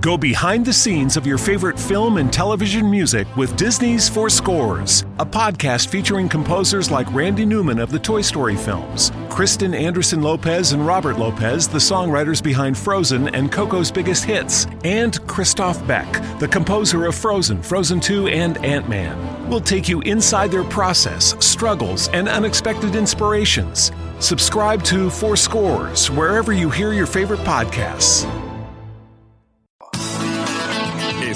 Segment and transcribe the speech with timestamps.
[0.00, 5.02] Go behind the scenes of your favorite film and television music with Disney's Four Scores,
[5.18, 10.72] a podcast featuring composers like Randy Newman of the Toy Story films, Kristen Anderson Lopez
[10.72, 16.48] and Robert Lopez, the songwriters behind Frozen and Coco's biggest hits, and Christoph Beck, the
[16.48, 19.50] composer of Frozen, Frozen 2, and Ant Man.
[19.50, 23.92] We'll take you inside their process, struggles, and unexpected inspirations.
[24.18, 28.49] Subscribe to Four Scores wherever you hear your favorite podcasts.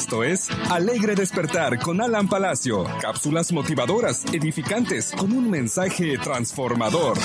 [0.05, 2.85] Esto es Alegre Despertar con Alan Palacio.
[3.01, 7.17] Cápsulas motivadoras, edificantes, con un mensaje transformador.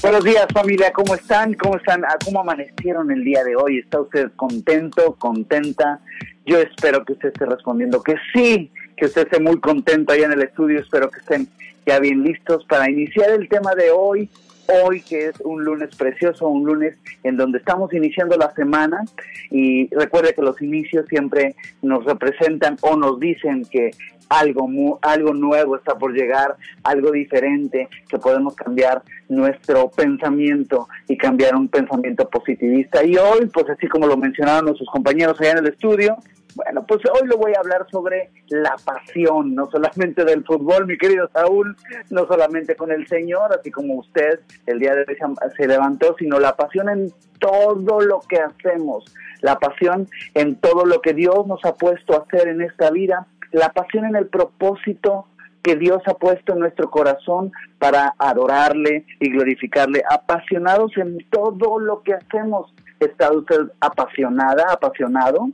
[0.00, 1.54] Buenos días familia, ¿cómo están?
[1.54, 2.04] ¿Cómo están?
[2.24, 3.80] ¿Cómo amanecieron el día de hoy?
[3.80, 5.98] ¿Está usted contento, contenta?
[6.46, 10.32] Yo espero que usted esté respondiendo que sí, que usted esté muy contento ahí en
[10.32, 10.78] el estudio.
[10.78, 11.48] Espero que estén
[11.84, 14.30] ya bien listos para iniciar el tema de hoy
[14.68, 19.04] hoy que es un lunes precioso, un lunes en donde estamos iniciando la semana
[19.50, 23.92] y recuerde que los inicios siempre nos representan o nos dicen que
[24.28, 31.54] algo, algo nuevo está por llegar, algo diferente, que podemos cambiar nuestro pensamiento y cambiar
[31.54, 33.04] un pensamiento positivista.
[33.04, 36.16] Y hoy, pues así como lo mencionaron nuestros compañeros allá en el estudio,
[36.54, 40.96] bueno, pues hoy le voy a hablar sobre la pasión, no solamente del fútbol, mi
[40.96, 41.76] querido Saúl,
[42.10, 45.16] no solamente con el Señor, así como usted el día de hoy
[45.56, 49.04] se levantó, sino la pasión en todo lo que hacemos,
[49.40, 53.26] la pasión en todo lo que Dios nos ha puesto a hacer en esta vida,
[53.52, 55.26] la pasión en el propósito
[55.62, 62.02] que Dios ha puesto en nuestro corazón para adorarle y glorificarle, apasionados en todo lo
[62.02, 62.72] que hacemos.
[63.00, 65.48] ¿Está usted apasionada, apasionado?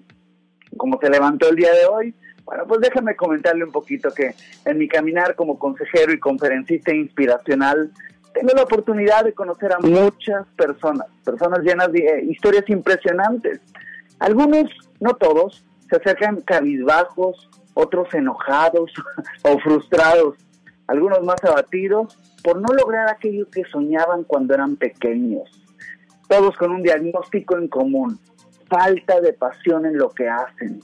[0.77, 4.79] Como se levantó el día de hoy, bueno, pues déjame comentarle un poquito que en
[4.79, 7.93] mi caminar como consejero y conferencista inspiracional,
[8.33, 13.61] tengo la oportunidad de conocer a muchas personas, personas llenas de historias impresionantes.
[14.19, 18.93] Algunos, no todos, se acercan cabizbajos, otros enojados
[19.43, 20.37] o frustrados,
[20.87, 25.49] algunos más abatidos por no lograr aquello que soñaban cuando eran pequeños.
[26.29, 28.19] Todos con un diagnóstico en común,
[28.71, 30.81] falta de pasión en lo que hacen.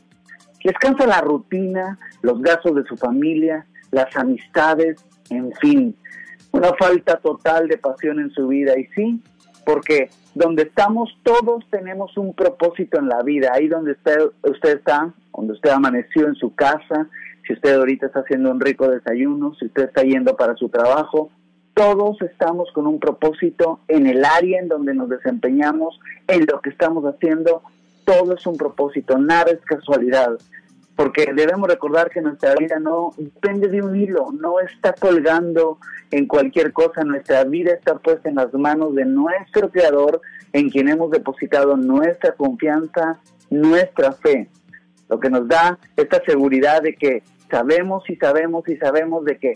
[0.63, 5.97] Les cansa la rutina, los gastos de su familia, las amistades, en fin,
[6.53, 8.77] una falta total de pasión en su vida.
[8.77, 9.23] Y sí,
[9.65, 13.51] porque donde estamos todos tenemos un propósito en la vida.
[13.53, 17.09] Ahí donde usted, usted está, donde usted amaneció en su casa,
[17.47, 21.31] si usted ahorita está haciendo un rico desayuno, si usted está yendo para su trabajo,
[21.75, 26.71] todos estamos con un propósito en el área en donde nos desempeñamos, en lo que
[26.71, 27.63] estamos haciendo,
[28.07, 30.39] todo es un propósito, nada es casualidad,
[30.95, 35.79] porque debemos recordar que nuestra vida no depende de un hilo, no está colgando
[36.11, 40.23] en cualquier cosa, nuestra vida está puesta en las manos de nuestro Creador,
[40.53, 43.19] en quien hemos depositado nuestra confianza,
[43.51, 44.49] nuestra fe,
[45.09, 49.55] lo que nos da esta seguridad de que sabemos y sabemos y sabemos de que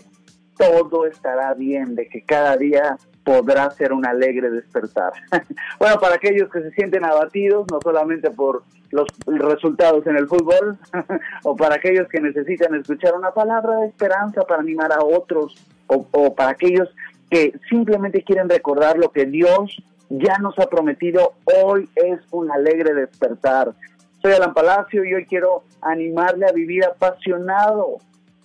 [0.57, 5.13] todo estará bien, de que cada día podrá ser un alegre despertar.
[5.79, 10.77] bueno, para aquellos que se sienten abatidos, no solamente por los resultados en el fútbol,
[11.43, 15.55] o para aquellos que necesitan escuchar una palabra de esperanza para animar a otros,
[15.87, 16.89] o, o para aquellos
[17.29, 21.33] que simplemente quieren recordar lo que Dios ya nos ha prometido,
[21.63, 23.73] hoy es un alegre despertar.
[24.21, 27.97] Soy Alan Palacio y hoy quiero animarle a vivir apasionado,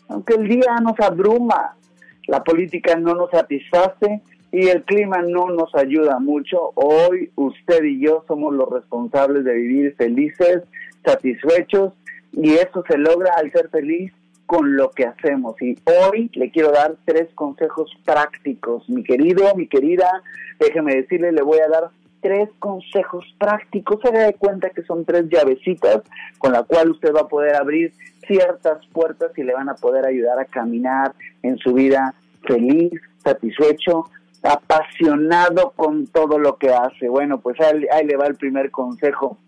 [0.08, 1.76] aunque el día nos abruma,
[2.28, 6.72] la política no nos satisface, y el clima no nos ayuda mucho.
[6.74, 10.62] Hoy usted y yo somos los responsables de vivir felices,
[11.04, 11.92] satisfechos
[12.32, 14.12] y eso se logra al ser feliz
[14.46, 15.60] con lo que hacemos.
[15.60, 18.88] Y hoy le quiero dar tres consejos prácticos.
[18.88, 20.22] Mi querido, mi querida,
[20.60, 21.90] déjeme decirle, le voy a dar
[22.20, 24.00] tres consejos prácticos.
[24.02, 26.02] Se de cuenta que son tres llavecitas
[26.38, 27.92] con la cual usted va a poder abrir
[28.26, 32.14] ciertas puertas y le van a poder ayudar a caminar en su vida
[32.46, 32.92] feliz,
[33.22, 34.04] satisfecho,
[34.46, 37.08] apasionado con todo lo que hace.
[37.08, 39.38] Bueno, pues ahí, le va el primer consejo.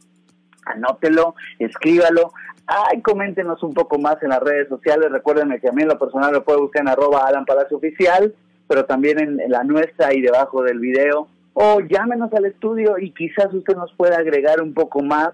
[0.65, 2.33] Anótelo, escríbalo.
[2.66, 5.10] Ay, coméntenos un poco más en las redes sociales.
[5.10, 8.34] Recuérdenme que a mí en lo personal me puede buscar en arroba Alan Palacio Oficial,
[8.66, 11.28] pero también en, la nuestra y debajo del video.
[11.54, 15.30] O llámenos al estudio y quizás usted nos pueda agregar un poco más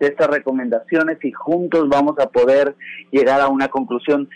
[0.00, 2.74] de estas recomendaciones y juntos vamos a poder
[3.10, 4.28] llegar a una conclusión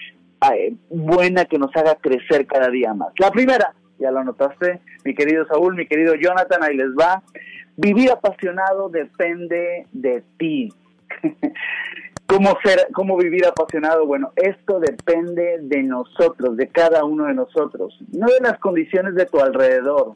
[0.53, 3.13] eh, buena que nos haga crecer cada día más.
[3.19, 7.23] La primera, ya lo notaste, mi querido Saúl, mi querido Jonathan, ahí les va.
[7.77, 10.69] Vivir apasionado depende de ti.
[12.27, 14.07] ¿Cómo, ser, ¿Cómo vivir apasionado?
[14.07, 19.27] Bueno, esto depende de nosotros, de cada uno de nosotros, no de las condiciones de
[19.27, 20.15] tu alrededor.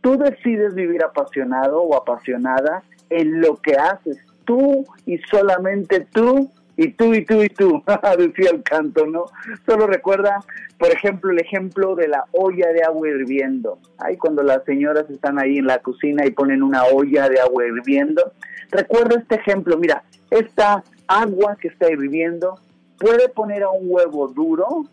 [0.00, 6.88] tú decides vivir apasionado o apasionada en lo que haces, tú y solamente tú y
[6.92, 7.82] tú y tú y tú,
[8.18, 9.26] decía el canto, ¿no?
[9.64, 10.40] Solo recuerda,
[10.78, 13.78] por ejemplo, el ejemplo de la olla de agua hirviendo.
[13.98, 17.66] Ahí cuando las señoras están ahí en la cocina y ponen una olla de agua
[17.66, 18.32] hirviendo.
[18.70, 22.58] Recuerda este ejemplo, mira, esta agua que está hirviendo
[22.98, 24.84] puede poner a un huevo duro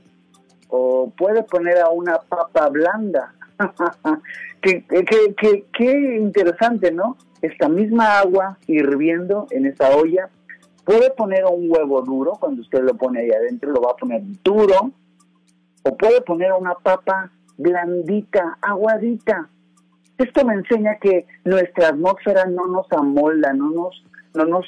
[0.70, 3.34] o puede poner a una papa blanda.
[4.62, 7.18] qué, qué, qué interesante, ¿no?
[7.42, 10.30] Esta misma agua hirviendo en esa olla
[10.86, 14.22] Puede poner un huevo duro, cuando usted lo pone ahí adentro, lo va a poner
[14.44, 14.92] duro,
[15.84, 19.50] o puede poner una papa blandita, aguadita.
[20.18, 24.04] Esto me enseña que nuestra atmósfera no nos amolda, no nos,
[24.34, 24.66] no nos,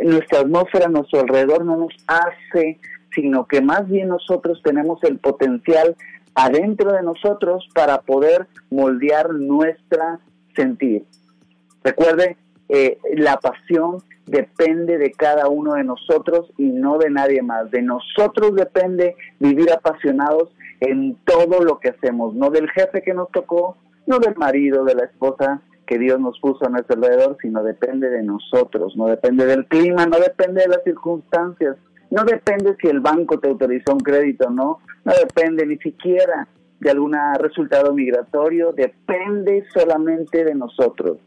[0.00, 2.78] nuestra atmósfera nuestro alrededor no nos hace,
[3.14, 5.96] sino que más bien nosotros tenemos el potencial
[6.34, 10.18] adentro de nosotros para poder moldear nuestra
[10.56, 11.04] sentir.
[11.84, 12.36] Recuerde,
[12.68, 17.70] eh, la pasión depende de cada uno de nosotros y no de nadie más.
[17.70, 23.30] De nosotros depende vivir apasionados en todo lo que hacemos, no del jefe que nos
[23.30, 23.76] tocó,
[24.06, 28.08] no del marido, de la esposa que Dios nos puso a nuestro alrededor, sino depende
[28.08, 31.76] de nosotros, no depende del clima, no depende de las circunstancias,
[32.10, 36.48] no depende si el banco te autorizó un crédito o no, no depende ni siquiera
[36.80, 41.18] de algún resultado migratorio, depende solamente de nosotros.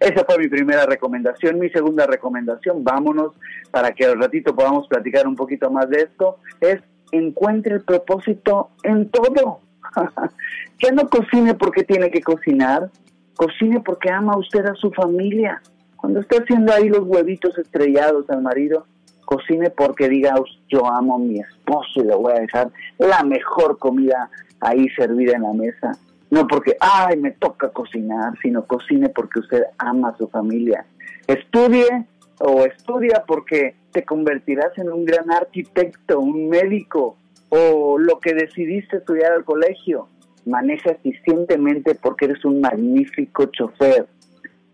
[0.00, 1.58] Esa fue mi primera recomendación.
[1.58, 3.32] Mi segunda recomendación, vámonos
[3.70, 6.80] para que al ratito podamos platicar un poquito más de esto, es
[7.12, 9.60] encuentre el propósito en todo.
[10.82, 12.90] ya no cocine porque tiene que cocinar,
[13.34, 15.62] cocine porque ama usted a su familia.
[15.96, 18.86] Cuando esté haciendo ahí los huevitos estrellados al marido,
[19.24, 20.34] cocine porque diga,
[20.68, 24.30] yo amo a mi esposo y le voy a dejar la mejor comida
[24.60, 25.92] ahí servida en la mesa.
[26.30, 30.84] No porque, ay, me toca cocinar, sino cocine porque usted ama a su familia.
[31.26, 32.06] Estudie
[32.40, 37.16] o estudia porque te convertirás en un gran arquitecto, un médico
[37.48, 40.08] o lo que decidiste estudiar al colegio.
[40.44, 44.06] Maneja eficientemente porque eres un magnífico chofer.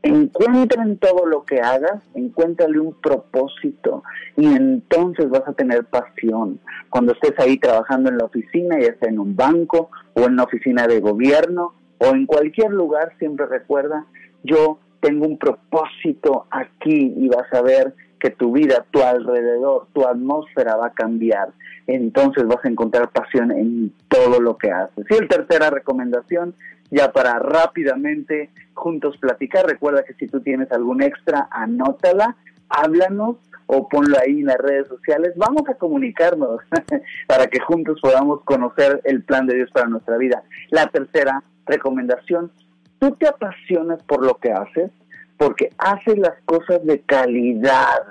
[0.05, 4.03] Encuentra en todo lo que hagas, encuéntrale un propósito
[4.37, 6.61] y entonces vas a tener pasión.
[6.91, 10.45] Cuando estés ahí trabajando en la oficina, ya sea en un banco o en una
[10.45, 14.05] oficina de gobierno o en cualquier lugar, siempre recuerda,
[14.43, 20.07] yo tengo un propósito aquí y vas a ver que tu vida, tu alrededor, tu
[20.07, 21.49] atmósfera va a cambiar.
[21.87, 25.05] Entonces vas a encontrar pasión en todo lo que haces.
[25.11, 26.55] Y la tercera recomendación
[26.91, 29.67] ya para rápidamente juntos platicar.
[29.67, 32.37] Recuerda que si tú tienes algún extra, anótala,
[32.69, 33.37] háblanos
[33.67, 35.33] o ponlo ahí en las redes sociales.
[35.37, 36.61] Vamos a comunicarnos
[37.27, 40.43] para que juntos podamos conocer el plan de Dios para nuestra vida.
[40.71, 42.53] La tercera recomendación,
[42.99, 44.91] tú te apasionas por lo que haces
[45.37, 48.03] porque haces las cosas de calidad.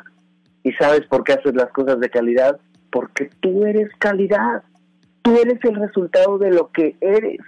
[0.64, 2.60] ¿Y sabes por qué haces las cosas de calidad?
[2.92, 4.64] Porque tú eres calidad.
[5.22, 7.40] Tú eres el resultado de lo que eres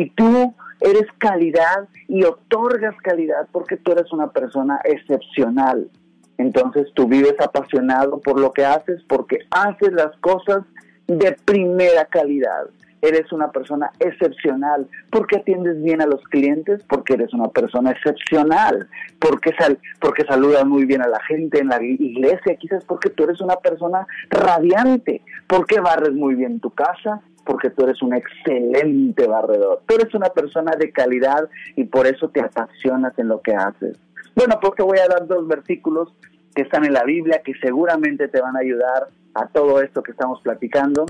[0.00, 5.90] y tú eres calidad y otorgas calidad porque tú eres una persona excepcional.
[6.38, 10.62] Entonces tú vives apasionado por lo que haces porque haces las cosas
[11.06, 12.70] de primera calidad.
[13.02, 18.88] Eres una persona excepcional porque atiendes bien a los clientes, porque eres una persona excepcional,
[19.18, 23.24] porque, sal, porque saludas muy bien a la gente en la iglesia, quizás porque tú
[23.24, 29.26] eres una persona radiante, porque barres muy bien tu casa, porque tú eres un excelente
[29.26, 29.82] barredor.
[29.86, 33.98] Tú eres una persona de calidad y por eso te apasionas en lo que haces.
[34.34, 36.12] Bueno, porque voy a dar dos versículos
[36.54, 40.12] que están en la Biblia que seguramente te van a ayudar a todo esto que
[40.12, 41.06] estamos platicando.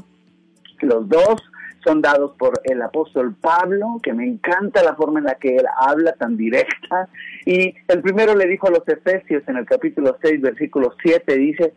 [0.80, 1.42] Los dos
[1.84, 5.64] son dados por el apóstol Pablo, que me encanta la forma en la que él
[5.80, 7.08] habla tan directa.
[7.46, 11.74] Y el primero le dijo a los Efesios en el capítulo 6, versículo 7, dice,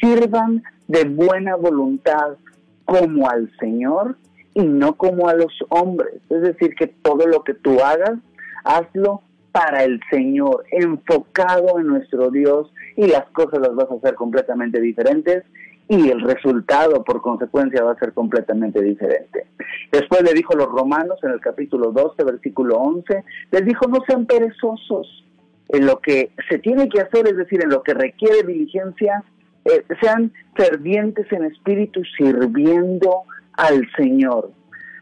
[0.00, 2.36] sirvan de buena voluntad
[2.84, 4.16] como al Señor
[4.54, 6.20] y no como a los hombres.
[6.30, 8.18] Es decir, que todo lo que tú hagas,
[8.64, 14.16] hazlo para el Señor, enfocado en nuestro Dios y las cosas las vas a hacer
[14.16, 15.44] completamente diferentes
[15.88, 19.46] y el resultado por consecuencia va a ser completamente diferente.
[19.92, 24.00] Después le dijo a los romanos en el capítulo 12, versículo 11, les dijo no
[24.04, 25.24] sean perezosos
[25.68, 29.22] en lo que se tiene que hacer, es decir, en lo que requiere diligencia,
[29.64, 34.50] eh, sean fervientes en espíritu sirviendo al Señor.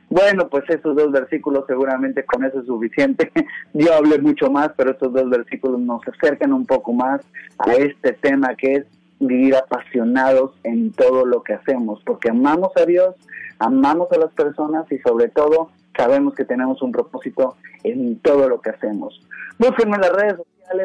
[0.09, 3.33] Bueno, pues esos dos versículos seguramente con eso es suficiente.
[3.75, 7.21] Yo hablé mucho más, pero estos dos versículos nos acercan un poco más
[7.59, 8.87] a este tema que es
[9.19, 13.15] vivir apasionados en todo lo que hacemos, porque amamos a Dios,
[13.59, 18.61] amamos a las personas y sobre todo sabemos que tenemos un propósito en todo lo
[18.61, 19.21] que hacemos.
[19.59, 20.37] Búsquenme en las redes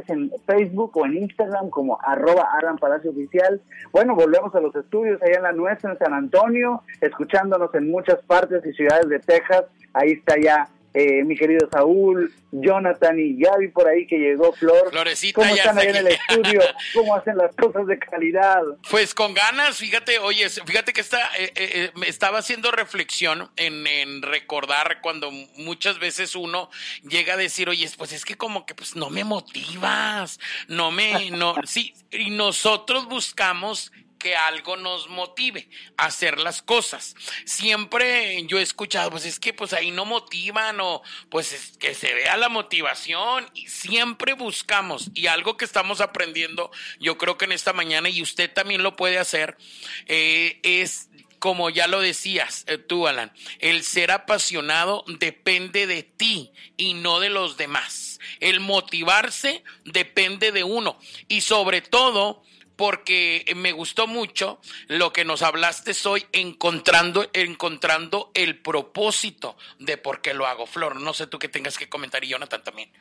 [0.08, 3.62] en Facebook o en Instagram como arroba Alan Palacio Oficial.
[3.92, 8.22] Bueno, volvemos a los estudios allá en la nuestra, en San Antonio, escuchándonos en muchas
[8.24, 9.66] partes y ciudades de Texas.
[9.94, 14.92] Ahí está ya eh, mi querido Saúl, Jonathan y Gaby por ahí que llegó Flor.
[14.92, 16.62] Florecita ¿Cómo están ahí en el estudio?
[16.94, 18.62] ¿Cómo hacen las cosas de calidad?
[18.90, 23.50] Pues con ganas, fíjate, oye, fíjate que está, eh, eh, eh, me estaba haciendo reflexión
[23.56, 26.70] en, en recordar cuando muchas veces uno
[27.04, 31.32] llega a decir, oye, pues es que como que pues no me motivas, no me,
[31.32, 37.16] no, sí, y nosotros buscamos que algo nos motive a hacer las cosas.
[37.46, 41.96] Siempre yo he escuchado, pues es que pues ahí no motivan o pues es que
[41.96, 47.46] se vea la motivación y siempre buscamos y algo que estamos aprendiendo, yo creo que
[47.46, 49.58] en esta mañana y usted también lo puede hacer,
[50.06, 51.10] eh, es
[51.40, 57.20] como ya lo decías eh, tú, Alan, el ser apasionado depende de ti y no
[57.20, 58.20] de los demás.
[58.40, 62.44] El motivarse depende de uno y sobre todo
[62.76, 70.22] porque me gustó mucho lo que nos hablaste hoy encontrando encontrando el propósito de por
[70.22, 71.00] qué lo hago, Flor.
[71.00, 72.92] No sé tú qué tengas que comentar y Jonathan también.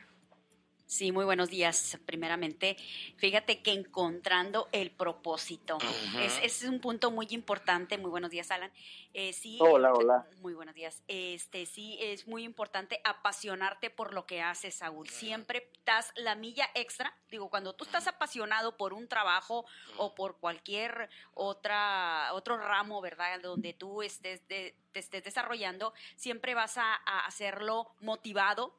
[0.91, 1.97] Sí, muy buenos días.
[2.05, 2.75] Primeramente,
[3.15, 5.77] fíjate que encontrando el propósito
[6.19, 7.97] es, es un punto muy importante.
[7.97, 8.69] Muy buenos días, Alan.
[9.13, 10.27] Eh, sí, Hola, eh, hola.
[10.41, 11.01] Muy buenos días.
[11.07, 15.07] Este sí es muy importante apasionarte por lo que haces, Saúl.
[15.07, 17.15] Siempre das la milla extra.
[17.29, 19.63] Digo, cuando tú estás apasionado por un trabajo
[19.95, 23.39] o por cualquier otra otro ramo, ¿verdad?
[23.39, 28.75] Donde tú estés de- te estés desarrollando, siempre vas a, a hacerlo motivado.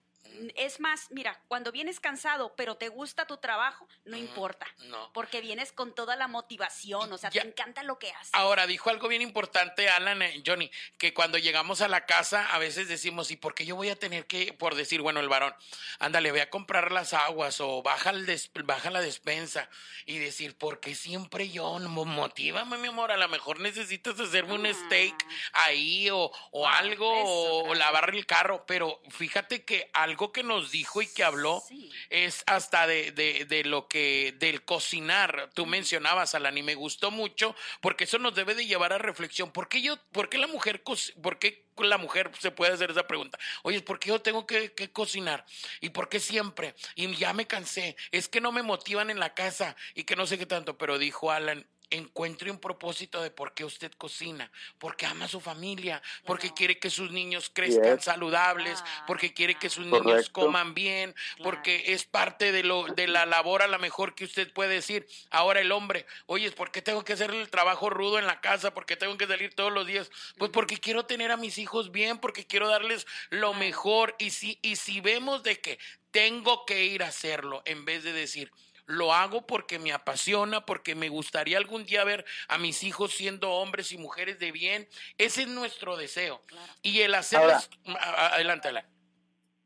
[0.56, 4.24] Es más, mira, cuando vienes cansado, pero te gusta tu trabajo, no Ujú.
[4.26, 5.12] importa, No.
[5.12, 7.42] porque vienes con toda la motivación, o sea, Ya.
[7.42, 8.30] te encanta lo que haces.
[8.32, 12.58] Ahora, dijo algo bien importante, Alan, eh, Johnny, que cuando llegamos a la casa a
[12.58, 15.54] veces decimos, ¿y por qué yo voy a tener que, por decir, bueno, el varón,
[15.98, 19.68] ándale, voy a comprar las aguas o baja, el des- baja la despensa
[20.06, 21.78] y decir, ¿por qué siempre yo?
[21.80, 24.72] Mo- Motívame, mi amor, a lo mejor necesitas hacerme un Ah.
[24.74, 27.74] steak ahí o, o Ah, algo eso, o, claro.
[27.78, 31.90] lavar el carro, pero fíjate que algo que nos dijo y que habló Sí.
[32.10, 35.50] es hasta de, de, de lo que, del cocinar.
[35.54, 39.50] Tú mencionabas, Alan, y me gustó mucho, porque eso nos debe de llevar a reflexión.
[39.52, 40.82] ¿Por qué yo, por qué la mujer,
[41.22, 43.38] por qué la mujer se puede hacer esa pregunta?
[43.62, 45.46] Oye, ¿por qué yo tengo que, que cocinar?
[45.80, 46.74] ¿Y por qué siempre?
[46.94, 47.96] Y ya me cansé.
[48.10, 50.98] Es que no me motivan en la casa y que no sé qué tanto, pero
[50.98, 56.02] dijo Alan, encuentre un propósito de por qué usted cocina, porque ama a su familia,
[56.24, 58.04] porque quiere que sus niños crezcan Yes.
[58.04, 63.26] saludables, porque quiere que sus niños coman bien, porque es parte de lo de la
[63.26, 65.06] labor a la mejor que usted puede decir.
[65.30, 68.74] Ahora el hombre, oye, ¿por qué tengo que hacer el trabajo rudo en la casa?
[68.74, 70.10] ¿Por qué tengo que salir todos los días?
[70.38, 74.58] Pues porque quiero tener a mis hijos bien, porque quiero darles lo mejor y si
[74.62, 75.78] y si vemos de que
[76.10, 78.52] tengo que ir a hacerlo en vez de decir
[78.86, 83.50] lo hago porque me apasiona, porque me gustaría algún día ver a mis hijos siendo
[83.52, 84.88] hombres y mujeres de bien.
[85.18, 86.40] Ese es nuestro deseo.
[86.46, 86.72] Claro.
[86.82, 87.40] Y el hacer...
[87.40, 87.60] Ahora-
[88.32, 88.84] adelante, Alan.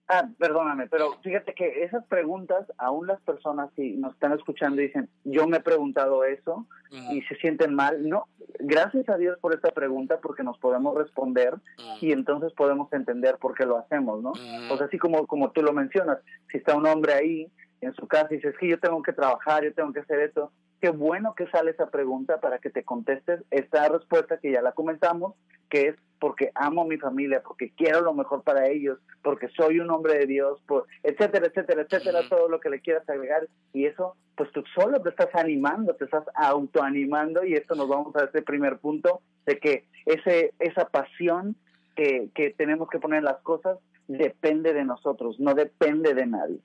[0.09, 5.09] Ah, perdóname, pero fíjate que esas preguntas, aún las personas que nos están escuchando dicen,
[5.25, 6.65] yo me he preguntado eso
[7.11, 8.09] y se sienten mal.
[8.09, 8.29] No,
[8.61, 11.55] gracias a Dios por esta pregunta porque nos podemos responder
[12.01, 14.31] y entonces podemos entender por qué lo hacemos, ¿no?
[14.31, 14.71] Mm.
[14.71, 16.19] O sea, así como, como tú lo mencionas,
[16.53, 19.13] si está un hombre ahí en su casa y dices, es que yo tengo que
[19.13, 22.85] trabajar, yo tengo que hacer esto, qué bueno que sale esa pregunta para que te
[22.85, 25.35] contestes esta respuesta que ya la comentamos,
[25.69, 29.81] que es porque amo a mi familia, porque quiero lo mejor para ellos, porque soy
[29.81, 33.47] un hombre de Dios, por, etcétera, etcétera, etcétera, todo lo que le quieras agregar.
[33.73, 38.17] Y eso, pues tú solo te estás animando, te estás autoanimando y esto nos vamos
[38.17, 41.57] a este primer punto de que ese esa pasión
[41.95, 43.79] que, que tenemos que poner en las cosas
[44.09, 46.61] depende de nosotros, no depende de nadie.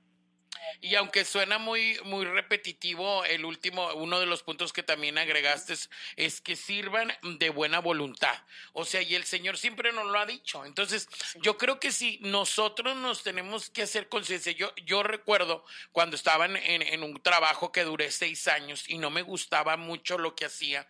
[0.80, 5.74] Y aunque suena muy, muy repetitivo, el último, uno de los puntos que también agregaste
[5.74, 8.36] es, es que sirvan de buena voluntad.
[8.74, 10.64] O sea, y el Señor siempre nos lo ha dicho.
[10.66, 11.10] Entonces,
[11.42, 16.46] yo creo que si nosotros nos tenemos que hacer conciencia, yo, yo recuerdo cuando estaba
[16.46, 20.46] en, en- un trabajo que duré seis años y no me gustaba mucho lo que
[20.46, 20.88] hacía,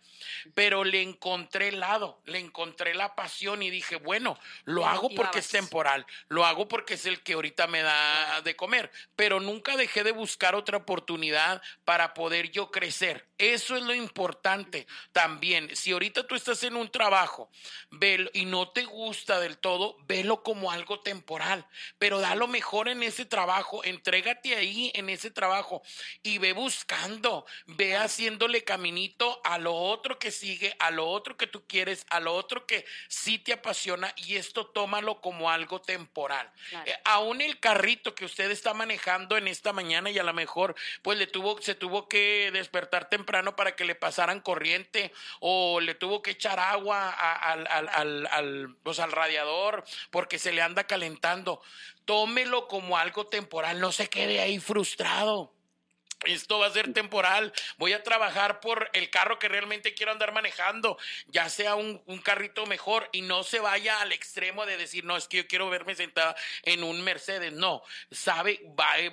[0.54, 5.38] pero le encontré el lado, le encontré la pasión y dije, bueno, lo hago porque
[5.38, 9.71] es temporal, lo hago porque es el que ahorita me da de comer, pero nunca
[9.72, 13.28] nunca dejé de buscar otra oportunidad para poder yo crecer.
[13.38, 15.74] Eso es lo importante también.
[15.74, 17.50] Si ahorita tú estás en un trabajo
[17.90, 21.66] velo, y no te gusta del todo, velo como algo temporal,
[21.98, 25.82] pero da lo mejor en ese trabajo, entrégate ahí en ese trabajo
[26.22, 31.48] y ve buscando, ve haciéndole caminito a lo otro que sigue, a lo otro que
[31.48, 36.48] tú quieres, a lo otro que sí te apasiona y esto tómalo como algo temporal.
[36.86, 40.74] Eh, aún el carrito que usted está manejando en esta mañana y a lo mejor
[41.02, 45.94] pues le tuvo, se tuvo que despertar temprano para que le pasaran corriente o le
[45.94, 51.62] tuvo que echar agua al, al, al, pues, al radiador porque se le anda calentando.
[52.04, 55.52] Tómelo como algo temporal, no se quede ahí frustrado
[56.24, 60.32] esto va a ser temporal, voy a trabajar por el carro que realmente quiero andar
[60.32, 65.16] manejando, ya sea un, carrito mejor y no se vaya al extremo de decir, no,
[65.16, 68.60] es que yo quiero verme sentada en un Mercedes, no, sabe,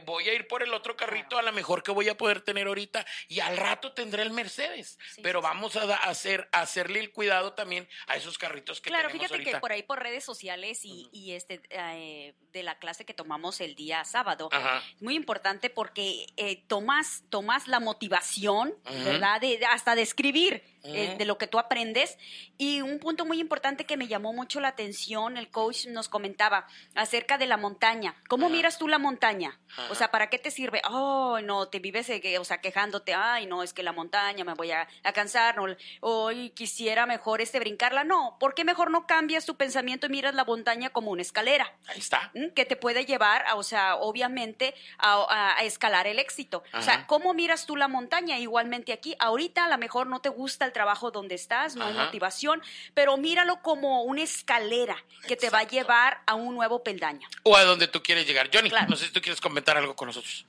[0.06, 2.68] voy a ir por el otro carrito a lo mejor que voy a poder tener
[2.68, 7.88] ahorita y al rato tendré el Mercedes, pero vamos a hacer, hacerle el cuidado también
[8.08, 11.62] a esos carritos que claro, tenemos fíjate que por ahí por redes sociales y, este
[11.70, 14.50] eh, de la clase que tomamos el día sábado,
[14.96, 16.99] es muy importante porque eh, toma
[17.30, 18.74] tomas, la motivación,
[19.06, 19.42] ¿verdad?
[19.42, 22.18] De, hasta de escribir eh, de lo que tú aprendes.
[22.58, 26.68] Y un punto muy importante que me llamó mucho la atención, el coach nos comentaba
[26.96, 28.16] acerca de la montaña.
[28.28, 29.60] ¿Cómo miras tú la montaña?
[29.90, 30.82] O sea, ¿para qué te sirve?
[30.90, 34.54] Oh, no, te vives, eh, o sea, quejándote, ay, no, es que la montaña me
[34.54, 38.04] voy a, cansar, no, hoy quisiera mejor este brincarla.
[38.04, 41.74] No, ¿por qué mejor no cambias tu pensamiento y miras la montaña como una escalera?
[41.88, 42.32] Ahí está.
[42.34, 42.50] ¿Mm?
[42.56, 46.64] Que te puede llevar, o sea, obviamente, a, escalar el éxito.
[46.74, 48.38] O sea, ¿cómo miras tú la montaña?
[48.38, 51.94] Igualmente aquí, ahorita a lo mejor no te gusta el trabajo donde estás, no hay
[51.94, 52.62] motivación,
[52.94, 54.96] pero míralo como una escalera
[55.28, 57.28] que te va a llevar a un nuevo peldaño.
[57.44, 58.50] O a donde tú quieres llegar.
[58.54, 60.46] Johnny, no sé si tú quieres comentar algo con nosotros.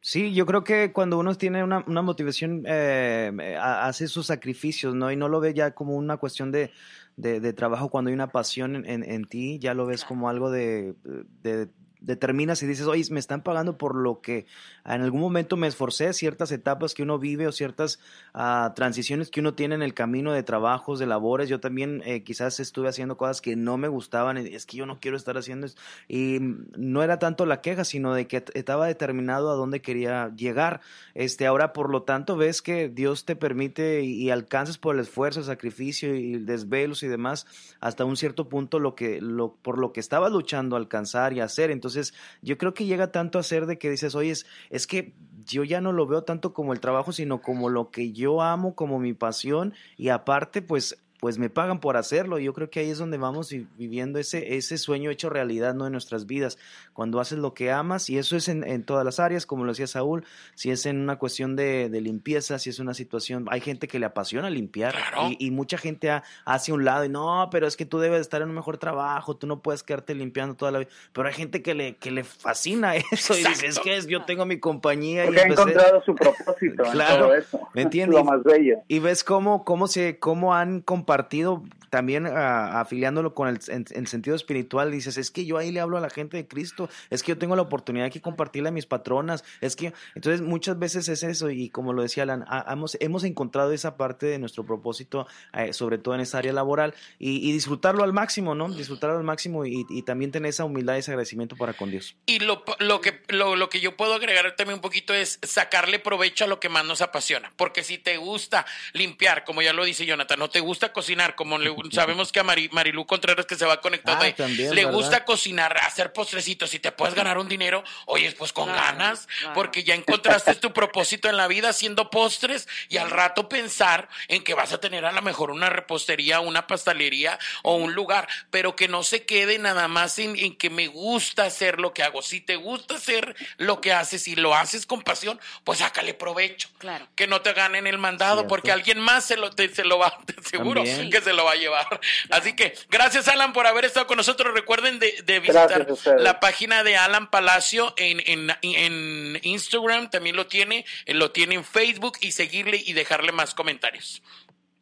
[0.00, 5.10] Sí, yo creo que cuando uno tiene una, motivación, eh, hace sus sacrificios, ¿no?
[5.10, 6.72] Y no lo ve ya como una cuestión de,
[7.16, 10.94] de, trabajo, cuando hay una pasión en, en, ti, ya lo ves como algo de,
[11.42, 11.68] de
[12.00, 14.46] determinas y dices, oye, me están pagando por lo que
[14.84, 17.98] en algún momento me esforcé, ciertas etapas que uno vive o ciertas
[18.34, 21.48] uh, transiciones que uno tiene en el camino de trabajos, de labores.
[21.48, 25.00] Yo también eh, quizás estuve haciendo cosas que no me gustaban, es que yo no
[25.00, 25.76] quiero estar haciendo eso.
[26.08, 26.38] Y
[26.76, 30.80] no era tanto la queja, sino de que estaba determinado a dónde quería llegar.
[31.14, 35.40] Este, ahora, por lo tanto, ves que Dios te permite y, alcanzas por el esfuerzo,
[35.40, 37.46] el sacrificio y desvelos y demás,
[37.80, 39.20] hasta un cierto punto lo que,
[39.62, 41.70] por lo que estaba luchando alcanzar y hacer.
[41.70, 44.34] Entonces, entonces, yo creo que llega tanto a ser de que dices, oye,
[44.70, 45.14] es, que
[45.46, 48.74] yo ya no lo veo tanto como el trabajo, sino como lo que yo amo,
[48.74, 52.38] como mi pasión, y aparte, pues pues me pagan por hacerlo.
[52.38, 55.86] Yo creo que ahí es donde vamos viviendo ese, ese sueño hecho realidad ¿no?
[55.86, 56.58] en nuestras vidas.
[56.92, 59.72] Cuando haces lo que amas, y eso es en, en todas las áreas, como lo
[59.72, 63.60] decía Saúl, si es en una cuestión de, de limpieza, si es una situación, hay
[63.60, 64.94] gente que le apasiona limpiar
[65.38, 66.10] y, mucha gente
[66.44, 69.36] hace un lado y no, pero es que tú debes estar en un mejor trabajo,
[69.36, 70.90] tú no puedes quedarte limpiando toda la vida.
[71.12, 74.44] Pero hay gente que le, que le fascina eso y dice, es que yo tengo
[74.44, 75.24] mi compañía.
[75.24, 77.60] Porque y ha encontrado su propósito claro, todo eso.
[77.74, 78.18] ¿Me entiendes?
[78.18, 78.78] Lo más bello.
[78.86, 84.36] Y ves cómo, cómo, se, cómo han partido también ah, afiliándolo con el en, sentido
[84.36, 87.32] espiritual, dices, es que yo ahí le hablo a la gente de Cristo, es que
[87.32, 91.22] yo tengo la oportunidad de compartirle a mis patronas, es que, entonces muchas veces es
[91.22, 95.72] eso y como lo decía Alan, hemos, hemos encontrado esa parte de nuestro propósito, eh,
[95.72, 98.68] sobre todo en esa área laboral, y, disfrutarlo al máximo, ¿no?
[98.68, 102.16] Disfrutarlo al máximo y, también tener esa humildad y ese agradecimiento para con Dios.
[102.26, 105.98] Y lo, lo que, lo, lo que yo puedo agregar también un poquito es sacarle
[105.98, 109.84] provecho a lo que más nos apasiona, porque si te gusta limpiar, como ya lo
[109.84, 113.64] dice Jonathan, no te gusta cocinar, como le, sabemos que a Marilu Contreras que se
[113.64, 118.32] va conectando ah, le gusta cocinar, hacer postrecitos y te puedes ganar un dinero, oye,
[118.32, 123.10] pues con ganas, porque ya encontraste tu propósito en la vida haciendo postres y al
[123.10, 127.76] rato pensar en que vas a tener a lo mejor una repostería, una pastelería o
[127.76, 131.94] un lugar, pero que no se quede nada más en, que me gusta hacer lo
[131.94, 132.22] que hago.
[132.22, 136.68] Si te gusta hacer lo que haces y lo haces con pasión, pues sácale provecho.
[136.78, 137.06] Claro.
[137.14, 140.18] Que no te ganen el mandado, porque alguien más se lo, se lo va,
[140.50, 142.00] seguro que se lo va a llevar.
[142.30, 144.54] Así que gracias Alan por haber estado con nosotros.
[144.54, 145.86] Recuerden de, visitar
[146.18, 151.54] la página de Alan Palacio en, en, en, Instagram, también lo tiene, eh, lo tiene
[151.54, 154.22] en Facebook y seguirle y dejarle más comentarios.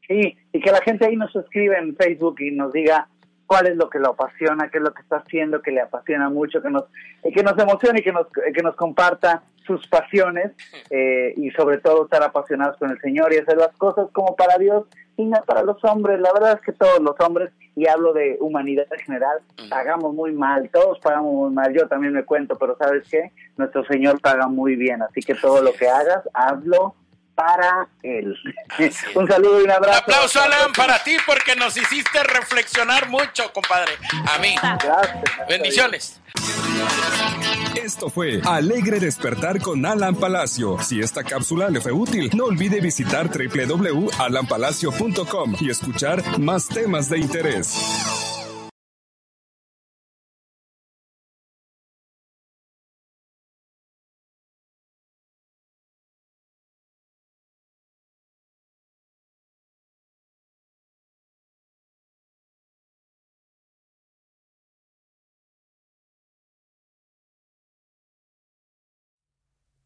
[0.09, 3.09] Sí, y que la gente ahí nos escribe en Facebook y nos diga
[3.47, 6.29] cuál es lo que lo apasiona, qué es lo que está haciendo, que le apasiona
[6.29, 6.85] mucho, que nos,
[7.23, 10.53] que nos emocione y que nos, que nos comparta sus pasiones
[10.91, 14.59] eh, y sobre todo estar apasionados con el Señor y hacer las cosas como para
[14.59, 14.85] Dios
[15.17, 16.21] y no para los hombres.
[16.21, 20.33] La verdad es que todos los hombres, y hablo de humanidad en general, pagamos muy
[20.33, 23.33] mal, todos pagamos muy mal, yo también me cuento, pero ¿sabes qué?
[23.57, 26.95] Nuestro Señor paga muy bien, así que todo lo que hagas, hazlo
[27.37, 28.37] para él.
[29.15, 29.93] un saludo y un abrazo.
[29.93, 33.93] Un aplauso, Alan, para ti porque nos hiciste reflexionar mucho, compadre.
[34.35, 34.57] A mí.
[34.61, 35.23] Gracias.
[35.49, 36.21] Bendiciones.
[37.77, 40.79] Esto fue Alegre Despertar con Alan Palacio.
[40.83, 47.19] Si esta cápsula le fue útil, no olvide visitar www.alanpalacio.com y escuchar más temas de
[47.19, 48.36] interés.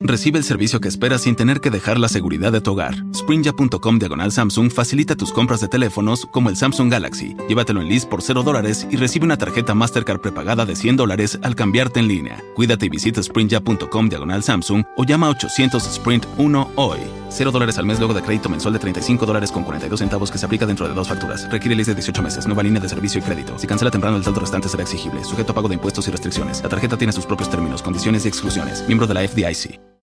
[0.00, 2.94] Recibe el servicio que esperas sin tener que dejar la seguridad de tu hogar.
[3.14, 7.36] Sprinja.com diagonal Samsung facilita tus compras de teléfonos como el Samsung Galaxy.
[7.48, 11.38] Llévatelo en list por 0 dólares y recibe una tarjeta Mastercard prepagada de 100 dólares
[11.42, 12.42] al cambiarte en línea.
[12.54, 17.23] Cuídate y visita Sprinja.com diagonal Samsung o llama a 800 Sprint 1 hoy.
[17.34, 20.38] 0 dólares al mes luego de crédito mensual de 35 dólares con 42 centavos que
[20.38, 21.50] se aplica dentro de dos facturas.
[21.50, 22.46] Requiere list de 18 meses.
[22.46, 23.58] Nueva línea de servicio y crédito.
[23.58, 25.24] Si cancela temprano, el saldo restante será exigible.
[25.24, 26.62] Sujeto a pago de impuestos y restricciones.
[26.62, 28.84] La tarjeta tiene sus propios términos, condiciones y exclusiones.
[28.86, 29.93] Miembro de la FDIC.